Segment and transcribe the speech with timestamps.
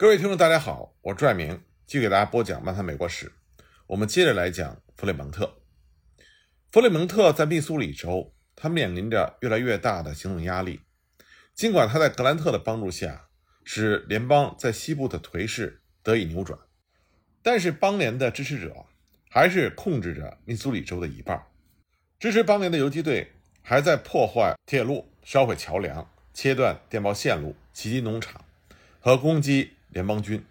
[0.00, 3.30] 各位听众，大家好，我拽明，继续给大家播讲漫谈美国史。
[3.86, 5.58] 我们接着来讲弗雷蒙特。
[6.72, 10.80] 弗雷蒙特在密苏里州，他面临着越来越大的行政压力。
[11.54, 13.26] 尽管他在格兰特的帮助下，
[13.62, 16.58] 使联邦在西部的颓势得以扭转，
[17.42, 18.86] 但是邦联的支持者
[19.28, 21.44] 还是控制着密苏里州的一半。
[22.18, 28.42] 支持邦联的游击队还在破坏铁路、烧毁桥梁、切断电报线路、袭击农场
[28.98, 29.72] 和攻击。
[29.90, 30.44] 联邦军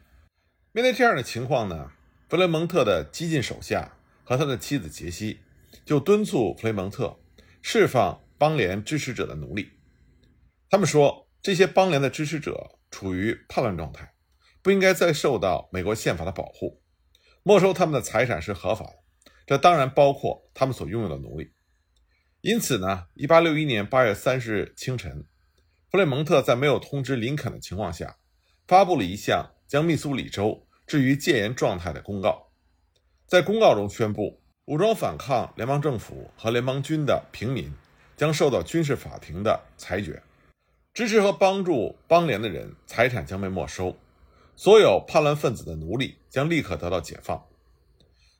[0.71, 1.91] 面对这样的情况呢，
[2.27, 5.39] 弗雷蒙特的激进手下和他的妻子杰西
[5.83, 7.19] 就敦促弗雷蒙特
[7.61, 9.71] 释放邦联支持者的奴隶。
[10.69, 14.13] 他们说，这些邦联的支持者处于叛乱状态，
[14.61, 16.83] 不应该再受到美国宪法的保护。
[17.41, 21.53] 没收他们的财产是合法的，这当然包括他们所拥有的奴隶。
[22.41, 25.25] 因此呢，1861年8月30日清晨，
[25.89, 28.18] 弗雷蒙特在没有通知林肯的情况下。
[28.69, 32.51] 发布了一项将密苏里州置于戒严状态的公告，
[33.25, 37.73] 在公告中宣布，武装反抗联邦政府和联邦军的平民
[38.15, 40.21] 将受到军事法庭的裁决，
[40.93, 43.97] 支持和帮助邦联的人财产将被没收，
[44.55, 47.43] 所有叛乱分子的奴隶将立刻得到解放。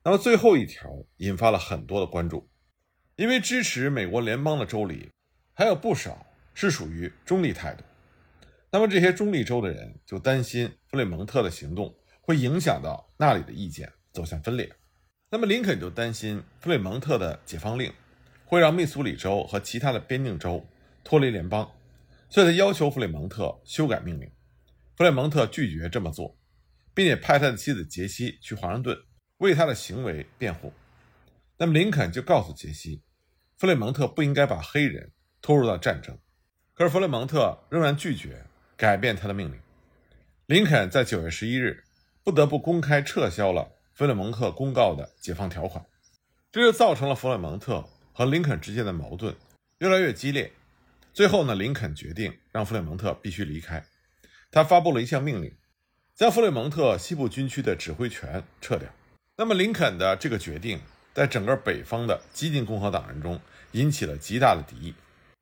[0.03, 2.47] 那么最后一条引发了很多的关注，
[3.15, 5.09] 因为支持美国联邦的州里
[5.55, 7.83] 还有不少是属于中立态度。
[8.71, 14.71] 那么这些中立州的人就担心弗雷蒙特的行动会影响到那里的意见，走向分裂。
[15.31, 17.91] 那么林肯就担心弗雷蒙特的解放令
[18.45, 20.63] 会让密苏里州和其他的边境州
[21.03, 21.71] 脱离联邦，
[22.29, 24.29] 所以他要求弗雷蒙特修改命令。
[24.95, 26.37] 弗雷蒙特拒绝这么做，
[26.93, 28.95] 并且派他的妻子杰西去华盛顿
[29.37, 30.71] 为他的行为辩护。
[31.57, 33.01] 那么林肯就告诉杰西，
[33.57, 36.17] 弗雷蒙特不应该把黑人拖入到战争。
[36.73, 38.45] 可是弗雷蒙特仍然拒绝。
[38.79, 39.59] 改变他的命令，
[40.45, 41.83] 林肯在九月十一日
[42.23, 45.85] 不得不公开撤销了弗雷蒙特公告的解放条款，
[46.49, 49.35] 这就造成了弗雷蒙特和林肯之间的矛盾
[49.79, 50.53] 越来越激烈。
[51.13, 53.85] 最后呢，林肯决定让弗雷蒙特必须离开，
[54.49, 55.53] 他发布了一项命令，
[56.15, 58.87] 将弗雷蒙特西部军区的指挥权撤掉。
[59.35, 60.79] 那么，林肯的这个决定
[61.13, 63.41] 在整个北方的激进共和党人中
[63.73, 64.95] 引起了极大的敌意。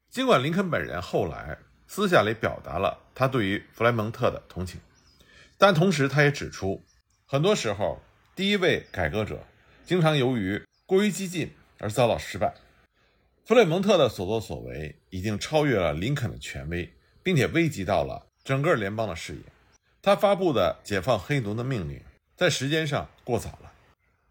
[0.10, 1.56] 尽管林肯本人后来。
[1.88, 4.80] 私下里表达了他对于弗莱蒙特的同情，
[5.58, 6.84] 但同时他也指出，
[7.26, 8.02] 很多时候
[8.36, 9.44] 第一位改革者
[9.86, 12.54] 经常由于过于激进而遭到失败。
[13.46, 16.94] 弗雷蒙特的所作所为已经超越了林肯的权威，
[17.24, 19.42] 并且危及到了整个联邦的视野。
[20.02, 22.02] 他发布的解放黑奴的命令
[22.36, 23.72] 在时间上过早了。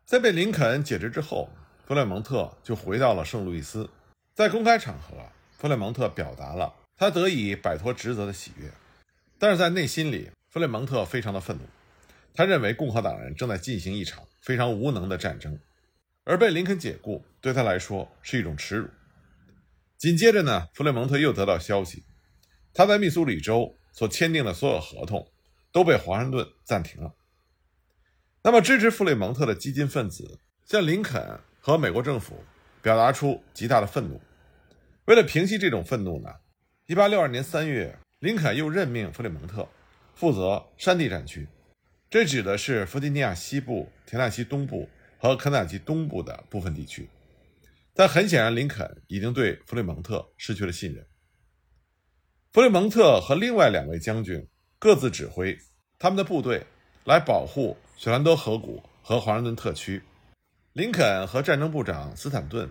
[0.05, 1.49] 在被林肯解职之后，
[1.87, 3.89] 弗雷蒙特就回到了圣路易斯，
[4.35, 5.17] 在公开场合，
[5.59, 6.73] 弗雷蒙特表达了。
[6.97, 8.71] 他得以摆脱职责的喜悦，
[9.39, 11.63] 但是在内心里，弗雷蒙特非常的愤怒。
[12.33, 15.59] 他认为共和党人正在进行一场非常无能的战争，
[16.25, 18.89] 而被林肯解雇对他来说是一种耻辱。
[19.99, 22.05] 紧接着呢，弗雷蒙特又得到消息，
[22.73, 25.31] 他在密苏里州所签订的所有合同
[25.73, 27.15] 都被华盛顿暂停了。
[28.43, 32.43] 那么，支持弗雷蒙特的激进分子向林肯和美国政府
[32.81, 34.21] 表达出极大的愤怒。
[35.07, 36.31] 为了平息这种愤怒呢？
[36.89, 39.69] 一八六二年三月，林肯又任命弗里蒙特
[40.15, 41.49] 负责山地战区，
[42.09, 44.89] 这指的是弗吉尼亚西部、田纳西东部
[45.19, 47.09] 和肯塔基东部的部分地区。
[47.93, 51.05] 但很显然，林肯已经对弗里蒙特失去了信任。
[52.53, 54.47] 弗里蒙特和另外两位将军
[54.79, 55.59] 各自指挥
[55.99, 56.65] 他们的部队
[57.05, 60.01] 来保护雪兰多河谷和华盛顿特区。
[60.75, 62.71] 林肯和战争部长斯坦顿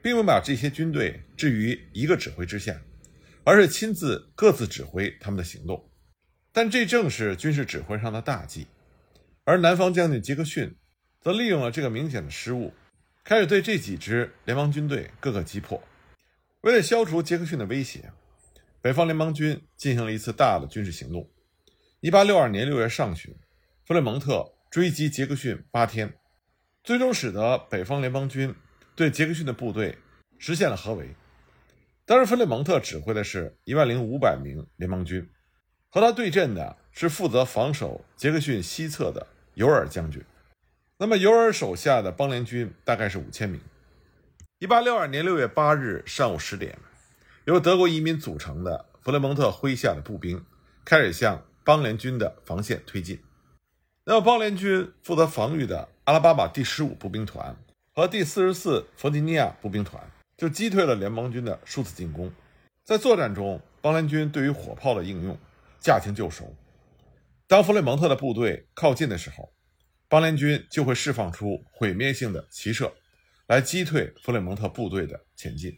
[0.00, 2.74] 并未把这些军队置于一个指挥之下。
[3.50, 5.90] 而是亲自各自指挥他们的行动，
[6.52, 8.68] 但这正是军事指挥上的大忌。
[9.42, 10.76] 而南方将军杰克逊
[11.20, 12.72] 则利用了这个明显的失误，
[13.24, 15.82] 开始对这几支联邦军队各个击破。
[16.60, 18.12] 为了消除杰克逊的威胁，
[18.80, 21.28] 北方联邦军进行了一次大的军事行动。
[22.02, 23.34] 1862年6月上旬，
[23.84, 26.14] 弗雷蒙特追击杰克逊八天，
[26.84, 28.54] 最终使得北方联邦军
[28.94, 29.98] 对杰克逊的部队
[30.38, 31.16] 实现了合围。
[32.10, 35.30] 当时，弗雷蒙特指挥的是一万零五百名联邦军，
[35.88, 39.24] 和他对阵的是负责防守杰克逊西侧的
[39.54, 40.20] 尤尔将军。
[40.98, 43.60] 那么，尤尔手下的邦联军大概是五千名。
[44.58, 46.76] 一八六二年六月八日上午十点，
[47.44, 50.44] 由德国移民组成的弗雷蒙特麾下的步兵
[50.84, 53.20] 开始向邦联军的防线推进。
[54.04, 57.54] 那么，邦联军负责防御的阿拉巴马第十五步兵团
[57.94, 60.02] 和第四十四弗吉尼亚步兵团。
[60.40, 62.32] 就击退了联邦军的数次进攻，
[62.82, 65.36] 在作战中，邦联军对于火炮的应用
[65.78, 66.56] 驾轻就熟。
[67.46, 69.52] 当弗雷蒙特的部队靠近的时候，
[70.08, 72.90] 邦联军就会释放出毁灭性的骑射，
[73.48, 75.76] 来击退弗雷蒙特部队的前进。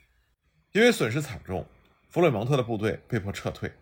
[0.71, 1.67] 因为损失惨重，
[2.09, 3.73] 弗雷蒙特的部队被迫撤退，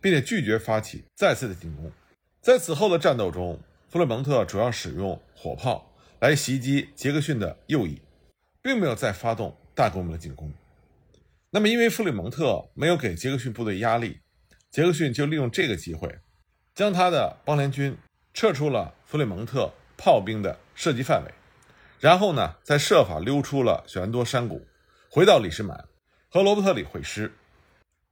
[0.00, 1.92] 并且拒绝发起再次的进攻。
[2.40, 3.60] 在此后的战斗中，
[3.90, 8.00] 弗雷蒙特主要使用火炮来袭击杰克逊的右翼，
[8.62, 10.52] 并没有再发动大规模的进攻。
[11.48, 14.20] 那么，因为弗里蒙特没有给杰克逊部队压力，
[14.70, 16.18] 杰克逊就利用这个机会，
[16.74, 17.96] 将他的邦联军
[18.34, 21.32] 撤出了弗里蒙特炮兵的射击范围，
[21.98, 24.66] 然后呢，再设法溜出了雪兰多山谷，
[25.08, 25.88] 回到里士满
[26.28, 27.32] 和罗伯特里会师，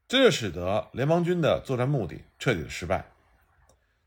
[0.09, 3.05] 这就使得联邦军的作战目的彻底的失败。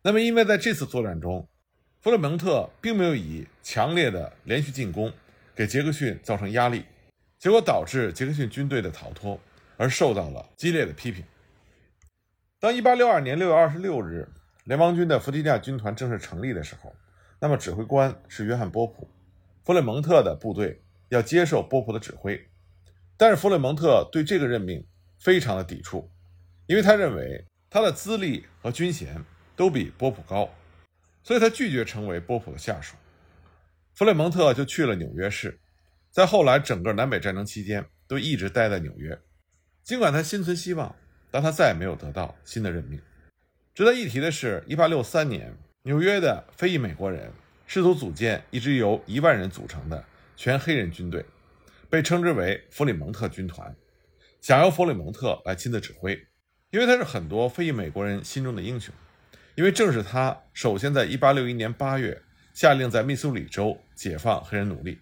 [0.02, 1.48] 那么，因为在这次作战中，
[2.02, 5.14] 弗里蒙特并没有以强烈的连续进攻
[5.56, 6.86] 给杰克逊造成压力。
[7.42, 9.40] 结果导致杰克逊军队的逃脱，
[9.76, 11.26] 而受到了激烈的批评。
[12.60, 14.30] 当1862年6月26日
[14.66, 16.96] 联邦军的弗吉尼亚军团正式成立的时候，
[17.40, 19.10] 那么指挥官是约翰·波普，
[19.66, 22.48] 弗雷蒙特的部队要接受波普的指挥，
[23.18, 24.86] 但是弗雷蒙特对这个任命
[25.18, 26.08] 非常的抵触，
[26.68, 29.20] 因为他认为他的资历和军衔
[29.56, 30.48] 都比波普高，
[31.24, 32.96] 所以他拒绝成为波普的下属。
[33.96, 35.58] 弗雷蒙特就去了纽约市。
[36.12, 39.18] 在后来整个南北战争期间，都一直待在纽约。
[39.82, 40.94] 尽管他心存希望，
[41.32, 43.02] 但他再也没有得到新的任命。
[43.74, 47.32] 值得一提的是，1863年，纽约的非裔美国人
[47.66, 50.04] 试图组建一支由一万人组成的
[50.36, 51.26] 全黑人军队，
[51.90, 53.74] 被称之为弗里蒙特军团，
[54.42, 56.22] 想由弗里蒙特来亲自指挥，
[56.72, 58.94] 因为他是很多非裔美国人心中的英雄。
[59.56, 62.22] 因为正是他首先在1861年8月
[62.54, 65.00] 下令在密苏里州解放黑人奴隶。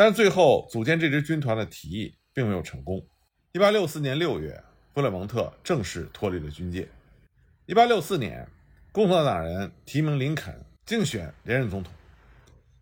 [0.00, 3.06] 但最后组建这支军团的提议并没有成功。
[3.52, 4.64] 1864年6月，
[4.94, 6.88] 弗雷蒙特正式脱离了军界。
[7.66, 8.48] 1864年，
[8.92, 11.92] 共和党人提名林肯竞选连任总统。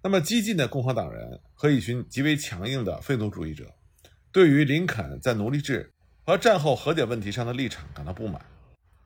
[0.00, 3.64] 那么，激进的共和党人和一群极为强硬的废奴主义者，
[4.30, 5.92] 对于林肯在奴隶制
[6.24, 8.40] 和战后和解问题上的立场感到不满。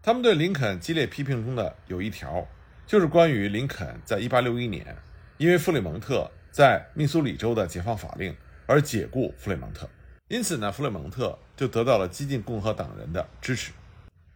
[0.03, 2.47] 他们对林肯激烈批评中的有一条，
[2.87, 4.94] 就是关于林肯在1861年
[5.38, 6.31] 因为弗里蒙特。
[6.52, 9.88] 在密苏里州的解放法令而解雇弗雷蒙特，
[10.28, 13.72] 因此呢，弗雷蒙特就得到了激进共和党人的支持。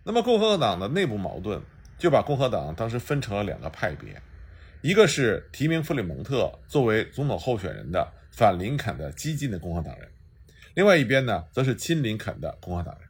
[0.02, 1.60] 那么，共和党的内部矛盾
[1.98, 4.18] 就把共和党当时分成了两个派别：
[4.80, 10.08] 一个是提名弗里蒙特作为总统候选人的反林肯的激进的共和党人，
[10.72, 13.08] 另外一边呢，则是亲林肯的共和党人。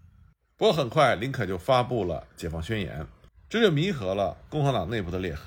[0.56, 3.06] 不过，很快林肯就发布了解放宣言，
[3.48, 5.46] 这就弥合了共和党内部的裂痕。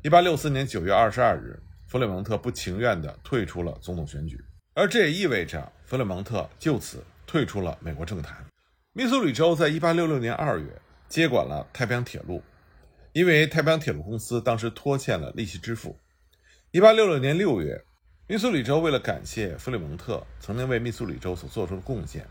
[0.00, 1.60] 一八六四年九月二十二日。
[1.88, 4.38] 弗雷蒙特不情愿地退出了总统选举，
[4.74, 8.44] 而这也意味着弗雷蒙特就此退出了美国政坛。
[8.92, 12.42] 密苏里州在1866年2月接管了太平洋铁路，
[13.14, 15.98] 因为太平洋铁路公司当时拖欠了利息支付。
[16.72, 17.82] 1866年6月，
[18.26, 22.26] 密苏里州为了感谢弗雷蒙特曾经为密苏里州所做出的贡献，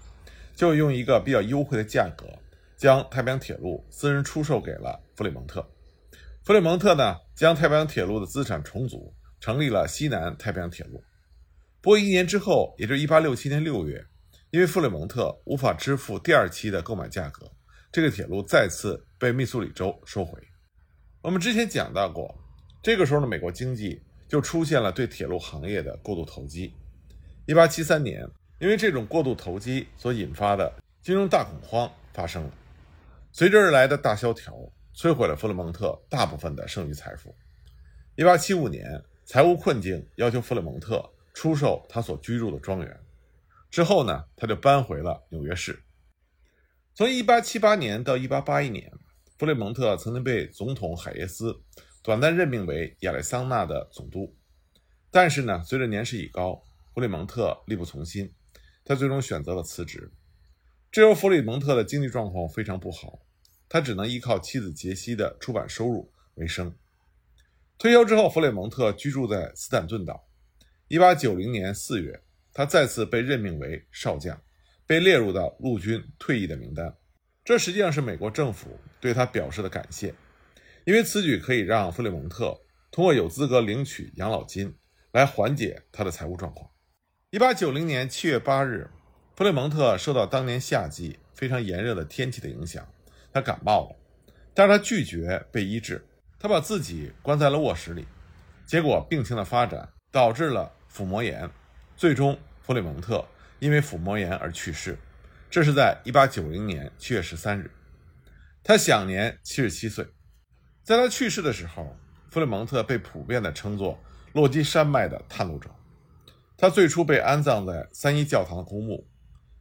[0.56, 2.28] 就用一个比较优惠的价格
[2.76, 5.68] 将太平洋铁路私人出售给了弗雷蒙特。
[6.44, 9.12] 弗雷蒙特呢，将太平洋铁路的资产重组。
[9.40, 11.04] 成立了西南太平洋铁路。
[11.80, 14.04] 不过一年之后，也就是1867年6月，
[14.50, 17.50] 因为弗雷蒙特无法支付第二期的购买价格，
[17.92, 20.42] 这个铁路再次被密苏里州收回。
[21.22, 22.36] 我们之前讲到过，
[22.82, 26.74] 这个时候的美国经济就出现了对铁路行业的过度投机。
[27.46, 28.28] 1873年，
[28.60, 32.52] 因为这种过度投机所引发的金融大恐慌发生了，
[33.32, 34.54] 随之而来的大萧条
[34.96, 37.34] 摧毁了弗雷蒙特大部分的剩余财富。
[38.18, 39.02] 1875年。
[39.28, 41.04] 财务困境要求弗雷蒙特
[41.34, 43.00] 出售他所居住的庄园，
[43.70, 45.84] 之后呢，他就搬回了纽约市。
[46.96, 48.90] 从1878年到1881年，
[49.38, 51.62] 弗雷蒙特曾经被总统海耶斯
[52.02, 54.34] 短暂任命为亚利桑那的总督，
[55.12, 58.34] 但是呢，随着年事已高，弗雷蒙特力不从心，
[58.86, 60.10] 他最终选择了辞职。
[60.90, 63.20] 这时候，弗里蒙特的经济状况非常不好，
[63.68, 66.74] 他只能依靠妻子杰西的出版收入为生。
[67.78, 70.28] 退休之后，弗雷蒙特居住在斯坦顿岛。
[70.90, 74.42] 1890年4月，他再次被任命为少将，
[74.88, 76.96] 被列入到陆军退役的名单。
[77.46, 80.12] 这实际上是美国政府对他表示的感谢，
[80.86, 84.76] 因为此举可以让弗雷蒙特通过有资格领取养老金
[85.12, 86.72] 来缓解他的财务状况。
[87.32, 88.90] 1890年7月8日，
[89.36, 92.92] 弗雷蒙特受到当年夏季非常炎热的天气的影响，
[93.32, 93.96] 他感冒了，
[94.56, 96.04] 但是他拒绝被医治。
[96.40, 98.06] 他把自己关在了卧室里，
[98.66, 101.50] 结果病情的发展导致了腹膜炎，
[101.96, 103.26] 最终弗里蒙特
[103.60, 104.98] 因为腹膜炎而去世。
[105.50, 107.72] 这是在1890年7月13日，
[108.64, 110.08] 他享年77岁。
[110.84, 111.98] 在他去世的时候，
[112.30, 113.98] 弗里蒙特被普遍的称作
[114.34, 115.70] 洛基山脉的探路者。
[116.56, 119.08] 他最初被安葬在三一教堂的公墓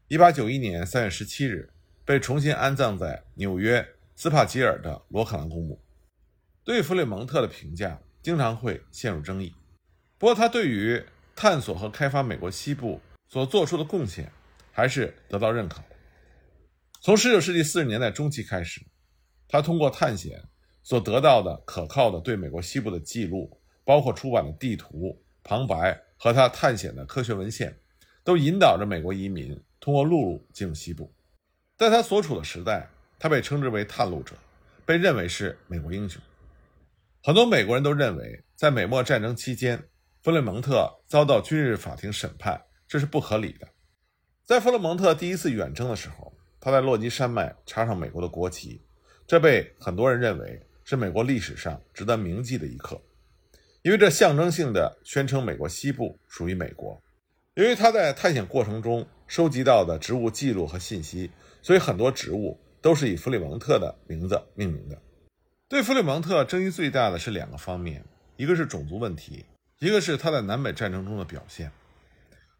[0.09, 1.71] ，1891年3月17日
[2.05, 5.81] 被重新安葬在纽约斯帕吉尔的罗克兰公墓。
[6.67, 9.55] 对弗里蒙特的评价经常会陷入争议，
[10.19, 11.01] 不过他对于
[11.37, 14.33] 探索和开发美国西部所做出的贡献
[14.73, 15.81] 还是得到认可。
[17.01, 18.85] 从19世纪40年代中期开始，
[19.47, 20.43] 他通过探险
[20.83, 26.03] 所得到的可靠的对美国西部的记录，包括出版的地图、旁白。
[26.19, 27.79] 和他探险的科学文献，
[28.25, 31.13] 都引导着美国移民通过陆路进入西部。
[31.77, 34.35] 在他所处的时代，他被称之为探路者，
[34.87, 36.19] 被认为是美国英雄。
[37.27, 39.83] 很多美国人都认为，在美墨战争期间，
[40.23, 43.67] 弗雷蒙特遭到军事法庭审判，这是不合理的。
[44.45, 48.81] 在弗雷蒙特第一次远征的时候，他在落基山脉插上美国的国旗，
[49.27, 53.03] 这被很多人认为是美国历史上值得铭记的一刻。
[53.83, 57.03] 因为这象征性的宣称美国西部属于美国，
[57.55, 61.29] 由于他在探险过程中收集到的植物记录和信息，
[61.61, 65.03] 所以很多植物都是以弗里蒙特的名字命名的。
[65.69, 68.05] 对弗里蒙特争议最大的是两个方面，
[68.37, 69.47] 一个是种族问题，
[69.81, 71.73] 一个是他在南北战争中的表现。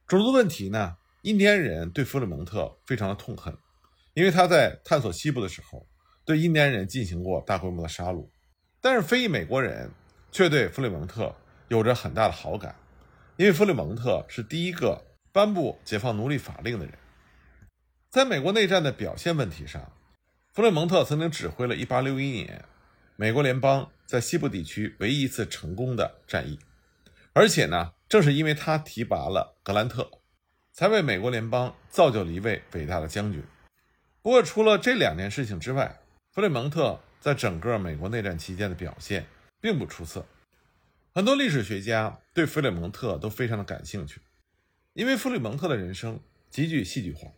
[0.07, 3.57] 种族问题呢，印第安人对弗里蒙特非常的痛恨，
[4.15, 5.87] 因为他在探索西部的时候
[6.25, 8.29] 对印第安人进行过大规模的杀戮，
[8.81, 9.91] 但是非裔美国人。
[10.33, 11.35] 却对弗里蒙特
[11.69, 12.77] 有着很大的好感，
[13.39, 16.95] 因为弗里蒙特是第一个颁布解放奴隶法令的人。
[18.11, 19.93] 在美国内战的表现问题上，
[20.53, 22.65] 弗里蒙特曾经指挥了1861年
[23.17, 26.59] 美国联邦在西部地区唯一一次成功的战役，
[27.33, 30.11] 而且呢，正是因为他提拔了格兰特，
[30.73, 33.43] 才为美国联邦造就了一位伟大的将军。
[34.23, 39.27] 不过，除了这两件事情之外，弗里蒙特在整个美国内战期间的表现。
[39.59, 40.25] 并不出色，
[41.13, 44.21] 很多历史学家对弗里蒙特都非常的感兴趣，
[44.93, 46.21] 因为弗里蒙特的人生
[46.51, 47.33] 极具戏剧化。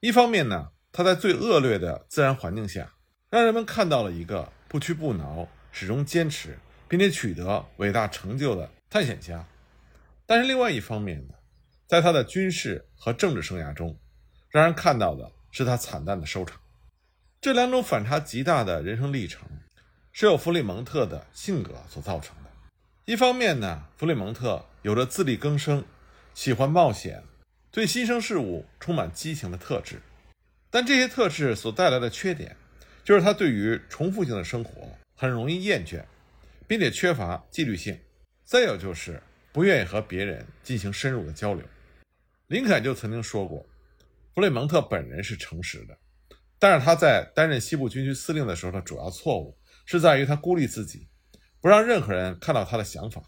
[0.00, 2.92] 一方面呢，他在最恶劣的自然环境下，
[3.30, 9.38] 让人们看到了一个不屈不挠、始终坚持并且取得伟大成就的探险家；
[10.26, 11.34] 但是另外一方面呢，
[11.86, 13.96] 在他的军事和政治生涯中，
[14.50, 16.60] 让人看到的是他惨淡的收场。
[17.40, 19.48] 这两种反差极大的人生历程。
[20.10, 22.50] 是由弗里蒙特的性格所造成的。
[23.04, 25.84] 一方面呢，弗里蒙特有着自力更生、
[26.34, 27.22] 喜欢冒险、
[27.70, 30.02] 对新生事物充满激情的特质，
[30.68, 32.56] 但这些特质所带来的缺点，
[33.04, 36.02] 就是他对于重复性的生活很容易厌倦，
[36.66, 37.98] 并且缺乏纪律性。
[38.44, 41.64] 再有就是不愿意和别人进行深入的交流。
[42.48, 43.64] 林肯就曾经说过，
[44.34, 45.96] 弗里蒙特本人是诚实的，
[46.58, 49.56] 但是他在担任西部军区司令的时候的主要错误。
[49.86, 51.08] 是在于他孤立自己，
[51.60, 53.22] 不让任何人看到他的想法。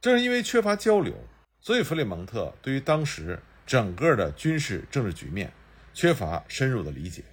[0.00, 1.12] 正是因为缺乏交流，
[1.60, 3.36] 所以弗里蒙特对于当时
[3.66, 5.52] 整个的军事政治局面
[5.92, 7.24] 缺乏深入的理解，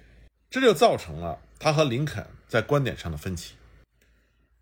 [0.50, 3.54] 这就造成了他和林肯在观点上的分歧。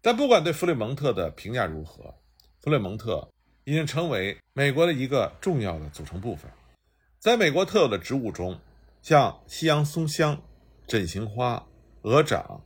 [0.01, 2.15] 但不管对弗里蒙特的评价如何，
[2.61, 3.29] 弗里蒙特
[3.65, 6.51] 已经成为美国的一个重要的组成部分。
[7.19, 8.59] 在美国特有的植物中，
[9.03, 10.41] 像西洋松香、
[10.87, 11.67] 枕形花、
[12.03, 12.63] 鹅掌。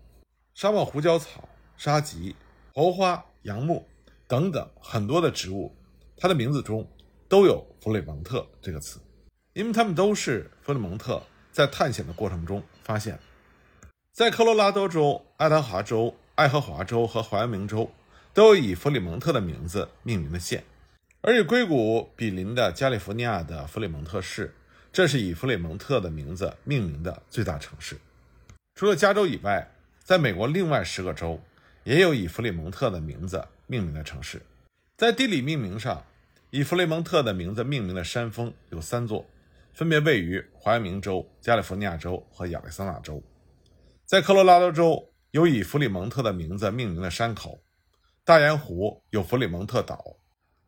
[0.52, 2.36] 沙漠胡椒草、沙棘、
[2.74, 3.88] 猴花、杨木
[4.26, 5.74] 等等很多的植物，
[6.18, 6.86] 它的名字中
[7.28, 9.00] 都有弗里蒙特这个词，
[9.54, 13.18] 因为它们都是弗里蒙特在探险的过程中发现。
[14.12, 17.90] 在科罗拉多州、爱达华州、爱荷华州和怀俄明州
[18.34, 20.64] 都有以弗里蒙特的名字命名的县，
[21.20, 24.52] 而与硅谷比邻的加利福尼亚的弗里蒙特市，
[24.92, 27.96] 这是以弗里蒙特的名字命名的最大城市。
[28.74, 29.70] 除了加州以外，
[30.02, 31.40] 在美国另外十个州，
[31.84, 34.42] 也有以弗里蒙特的名字命名的城市。
[34.96, 36.04] 在地理命名上，
[36.50, 39.24] 以弗里蒙特的名字命名的山峰有三座，
[39.72, 43.22] 分别位于怀俄明州、加利福尼亚州和亚利桑那州。
[44.10, 47.62] 在科罗拉多州，有以弗里蒙特的名字命名的山口，
[48.24, 50.16] 大盐湖有弗里蒙特岛，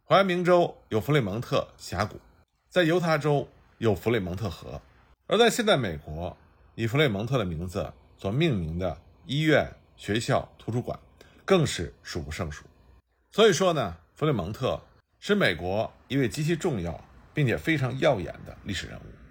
[0.05, 2.21] 怀俄明州有弗里蒙特峡谷，
[2.69, 4.81] 在犹他州有弗里蒙特河。
[5.27, 6.37] 而在现在美国，
[6.77, 8.97] 以弗里蒙特的名字所命名的。
[9.27, 10.97] 医院、学校、图书馆
[11.45, 12.65] 更是数不胜数。
[13.33, 14.81] 所以说呢，弗里蒙特
[15.19, 19.22] 是美国一位极其重要并且非常耀眼的历史人物。